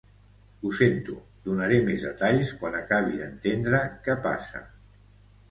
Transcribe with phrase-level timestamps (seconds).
[0.61, 1.17] Ho sento,
[1.47, 4.65] donaré més detalls quan acabi d'entendre què passa.